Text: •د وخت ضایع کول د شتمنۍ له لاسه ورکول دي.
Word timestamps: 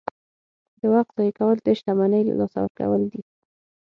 •د 0.79 0.81
وخت 0.93 1.11
ضایع 1.17 1.33
کول 1.37 1.57
د 1.63 1.67
شتمنۍ 1.79 2.21
له 2.25 2.33
لاسه 2.39 2.57
ورکول 2.61 3.01
دي. 3.11 3.21